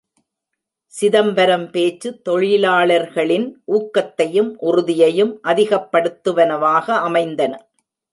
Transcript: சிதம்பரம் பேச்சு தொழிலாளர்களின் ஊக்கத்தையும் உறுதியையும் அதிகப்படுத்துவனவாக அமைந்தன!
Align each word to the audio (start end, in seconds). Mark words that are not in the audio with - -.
சிதம்பரம் 0.93 1.65
பேச்சு 1.71 2.09
தொழிலாளர்களின் 2.29 3.45
ஊக்கத்தையும் 3.71 4.49
உறுதியையும் 4.61 5.33
அதிகப்படுத்துவனவாக 5.43 6.87
அமைந்தன! 7.01 7.53